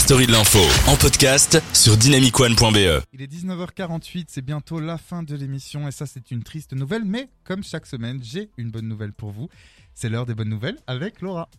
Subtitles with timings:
[0.00, 0.58] story de l'info
[0.88, 3.04] en podcast sur dynamicone.be.
[3.12, 7.04] Il est 19h48, c'est bientôt la fin de l'émission et ça c'est une triste nouvelle,
[7.04, 9.50] mais comme chaque semaine, j'ai une bonne nouvelle pour vous.
[9.94, 11.50] C'est l'heure des bonnes nouvelles avec Laura.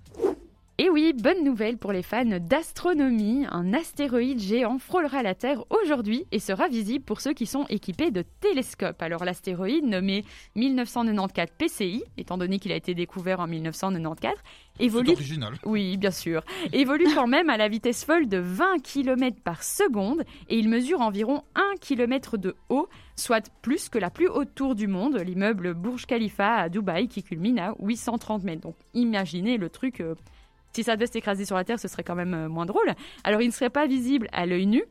[0.78, 3.46] Et oui, bonne nouvelle pour les fans d'astronomie.
[3.52, 8.10] Un astéroïde géant frôlera la Terre aujourd'hui et sera visible pour ceux qui sont équipés
[8.10, 9.00] de télescopes.
[9.02, 10.26] Alors l'astéroïde, nommé
[10.56, 14.34] 1994 PCI, étant donné qu'il a été découvert en 1994,
[14.80, 15.12] évolue...
[15.12, 15.54] Original.
[15.66, 16.42] Oui, bien sûr.
[16.74, 21.02] Évolue quand même à la vitesse folle de 20 km par seconde et il mesure
[21.02, 25.76] environ 1 km de haut, soit plus que la plus haute tour du monde, l'immeuble
[25.76, 28.62] Burj Khalifa à Dubaï qui culmine à 830 mètres.
[28.62, 30.02] Donc imaginez le truc...
[30.02, 30.16] euh,
[30.74, 32.94] si ça devait s'écraser sur la Terre, ce serait quand même euh, moins drôle.
[33.24, 34.84] Alors, il ne serait pas visible à l'œil nu.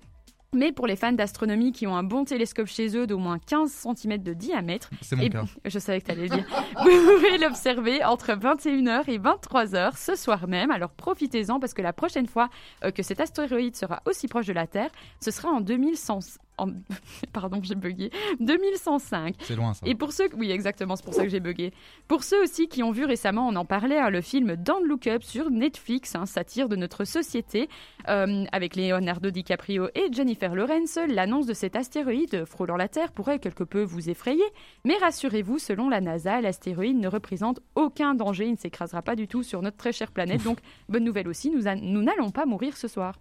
[0.53, 3.71] Mais pour les fans d'astronomie qui ont un bon télescope chez eux d'au moins 15
[3.71, 5.45] cm de diamètre, C'est mon eh cas.
[5.65, 6.45] je savais que tu allais le dire,
[6.77, 10.73] vous pouvez l'observer entre 21h et 23h ce soir même.
[10.73, 12.49] Alors profitez-en parce que la prochaine fois
[12.85, 16.19] euh, que cet astéroïde sera aussi proche de la Terre, ce sera en 2100...
[16.61, 16.73] en-
[17.33, 18.11] Pardon, j'ai bugué.
[18.41, 19.35] 2105.
[19.43, 19.87] C'est loin ça.
[19.87, 21.73] Et pour ceux, oui exactement, c'est pour ça que j'ai bugué.
[22.09, 25.07] Pour ceux aussi qui ont vu récemment, on en parlait, hein, le film Don't Look
[25.07, 27.69] Up sur Netflix, un satire de notre société,
[28.09, 33.39] euh, avec Leonardo DiCaprio et Jennifer Lawrence, l'annonce de cet astéroïde frôlant la Terre pourrait
[33.39, 34.45] quelque peu vous effrayer,
[34.85, 39.29] mais rassurez-vous, selon la NASA, l'astéroïde ne représente aucun danger, il ne s'écrasera pas du
[39.29, 40.59] tout sur notre très chère planète, donc
[40.89, 43.15] bonne nouvelle aussi, nous n'allons pas mourir ce soir.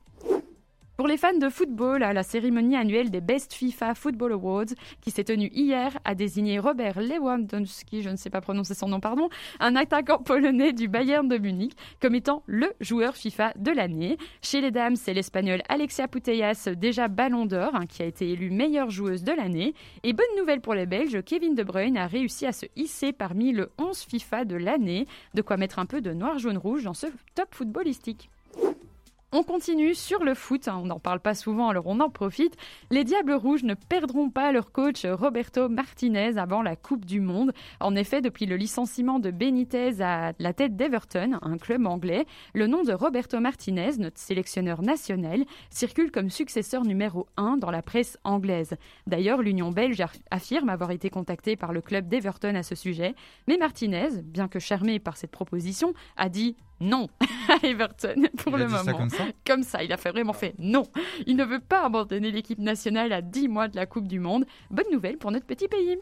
[1.00, 4.66] Pour les fans de football, la cérémonie annuelle des Best FIFA Football Awards,
[5.00, 9.00] qui s'est tenue hier, a désigné Robert Lewandowski, je ne sais pas prononcer son nom,
[9.00, 9.30] pardon,
[9.61, 14.17] un attaquant polonais du Bayern de Munich, comme étant le joueur FIFA de l'année.
[14.42, 18.52] Chez les dames, c'est l'Espagnol Alexia Putellas, déjà Ballon d'Or, hein, qui a été élue
[18.52, 19.75] meilleure joueuse de l'année.
[20.03, 23.53] Et bonne nouvelle pour les Belges, Kevin De Bruyne a réussi à se hisser parmi
[23.53, 26.94] le 11 FIFA de l'année, de quoi mettre un peu de noir, jaune, rouge dans
[26.94, 28.30] ce top footballistique.
[29.31, 32.55] On continue sur le foot, hein, on n'en parle pas souvent alors on en profite.
[32.89, 37.53] Les Diables Rouges ne perdront pas leur coach Roberto Martinez avant la Coupe du Monde.
[37.80, 42.65] En effet, depuis le licenciement de Benitez à la tête d'Everton, un club anglais, le
[42.65, 48.17] nom de Roberto Martinez, notre sélectionneur national, circule comme successeur numéro 1 dans la presse
[48.23, 48.77] anglaise.
[49.05, 53.14] D'ailleurs, l'Union belge aff- affirme avoir été contactée par le club d'Everton à ce sujet,
[53.48, 57.07] mais Martinez, bien que charmé par cette proposition, a dit non
[57.49, 59.83] à Everton pour Il a le ça moment comme ça comme ça.
[59.83, 60.83] Il a fait vraiment fait non.
[61.27, 64.45] Il ne veut pas abandonner l'équipe nationale à 10 mois de la Coupe du Monde.
[64.71, 65.97] Bonne nouvelle pour notre petit pays.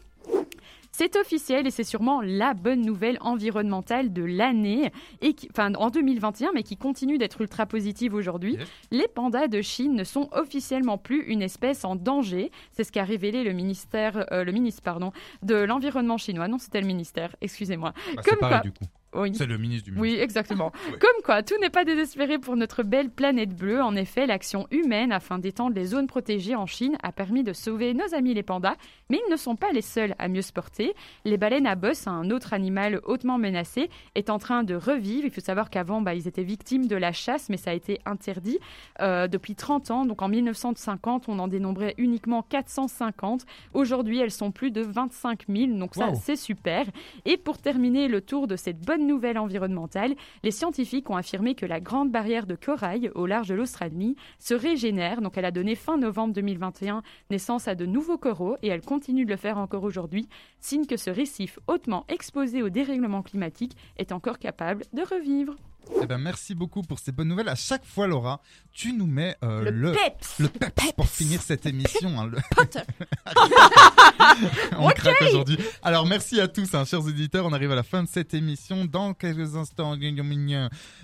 [0.90, 4.90] C'est officiel et c'est sûrement la bonne nouvelle environnementale de l'année,
[5.20, 8.54] et qui- enfin en 2021, mais qui continue d'être ultra positive aujourd'hui.
[8.54, 8.68] Yes.
[8.90, 12.50] Les pandas de Chine ne sont officiellement plus une espèce en danger.
[12.72, 15.12] C'est ce qu'a révélé le ministère, euh, le ministre pardon,
[15.42, 16.48] de l'environnement chinois.
[16.48, 17.36] Non, c'était le ministère.
[17.40, 17.92] Excusez-moi.
[18.16, 18.84] Bah, C'est comme pareil quoi- du coup.
[19.14, 19.32] Oui.
[19.34, 20.22] C'est le ministre du Oui, ministre.
[20.24, 20.70] exactement.
[21.00, 23.82] Comme quoi, tout n'est pas désespéré pour notre belle planète bleue.
[23.82, 27.94] En effet, l'action humaine afin d'étendre les zones protégées en Chine a permis de sauver
[27.94, 28.76] nos amis les pandas,
[29.08, 30.94] mais ils ne sont pas les seuls à mieux se porter.
[31.24, 35.24] Les baleines à bosse, un autre animal hautement menacé, est en train de revivre.
[35.24, 38.00] Il faut savoir qu'avant, bah, ils étaient victimes de la chasse, mais ça a été
[38.04, 38.58] interdit
[39.00, 40.04] euh, depuis 30 ans.
[40.04, 43.46] Donc en 1950, on en dénombrait uniquement 450.
[43.74, 45.72] Aujourd'hui, elles sont plus de 25 000.
[45.78, 46.84] Donc ça, c'est super.
[47.24, 51.66] Et pour terminer le tour de cette bonne nouvelle environnementale, les scientifiques ont affirmé que
[51.66, 55.20] la grande barrière de corail au large de l'Australie se régénère.
[55.20, 59.24] Donc elle a donné fin novembre 2021 naissance à de nouveaux coraux et elle continue
[59.24, 60.28] de le faire encore aujourd'hui,
[60.60, 65.54] signe que ce récif hautement exposé au dérèglement climatique est encore capable de revivre.
[66.02, 67.48] Eh ben, merci beaucoup pour ces bonnes nouvelles.
[67.48, 68.40] À chaque fois, Laura,
[68.72, 72.18] tu nous mets euh, le, peps le peps pour finir cette émission.
[72.18, 72.38] hein, le-.
[74.78, 75.58] On craque aujourd'hui.
[75.82, 77.46] Alors merci à tous, hein, chers auditeurs.
[77.46, 78.84] On arrive à la fin de cette émission.
[78.84, 79.96] Dans quelques instants,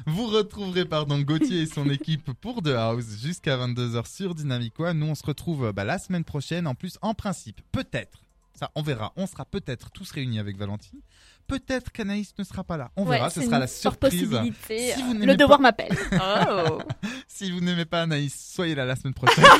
[0.06, 4.98] vous retrouverez pardon Gauthier et son équipe pour The House jusqu'à 22h sur Dynamic One.
[4.98, 6.66] Nous, on se retrouve bah, la semaine prochaine.
[6.66, 8.23] En plus, en principe, peut-être.
[8.58, 9.12] Ça, on verra.
[9.16, 11.00] On sera peut-être tous réunis avec Valentine.
[11.46, 12.90] Peut-être qu'Anaïs ne sera pas là.
[12.96, 13.28] On verra.
[13.28, 14.28] Ce sera la surprise.
[14.28, 14.92] possibilité.
[14.94, 15.96] Si vous le devoir pas- m'appelle.
[16.12, 16.78] Oh.
[17.26, 19.44] Si vous n'aimez pas Anaïs, soyez là la semaine prochaine.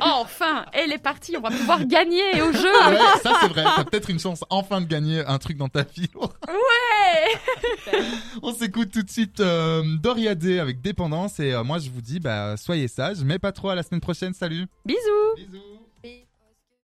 [0.00, 2.72] Enfin, elle est partie, on va pouvoir gagner au jeu.
[2.88, 3.64] ouais, ça c'est vrai.
[3.64, 6.08] T'as peut-être une chance enfin de gagner un truc dans ta vie.
[6.14, 7.92] Ouais.
[8.42, 12.00] On s'écoute tout de suite euh, Doria Day avec Dépendance et euh, moi je vous
[12.02, 14.32] dis bah soyez sages mais pas trop à la semaine prochaine.
[14.34, 14.66] Salut.
[14.84, 15.00] Bisous.
[15.36, 15.62] Bisous.